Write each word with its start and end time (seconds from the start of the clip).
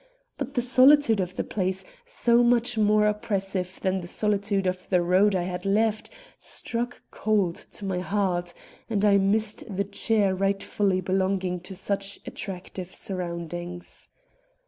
But 0.39 0.55
the 0.55 0.63
solitude 0.63 1.19
of 1.19 1.35
the 1.35 1.43
place, 1.43 1.85
so 2.05 2.41
much 2.41 2.75
more 2.75 3.05
oppressive 3.05 3.77
than 3.83 3.99
the 4.01 4.07
solitude 4.07 4.65
of 4.65 4.89
the 4.89 4.99
road 4.99 5.35
I 5.35 5.43
had 5.43 5.63
left, 5.63 6.09
struck 6.39 7.03
cold 7.11 7.53
to 7.53 7.85
my 7.85 7.99
heart, 7.99 8.51
and 8.89 9.05
I 9.05 9.17
missed 9.17 9.63
the 9.69 9.83
cheer 9.83 10.33
rightfully 10.33 11.01
belonging 11.01 11.59
to 11.59 11.75
such 11.75 12.19
attractive 12.25 12.95
surroundings. 12.95 14.09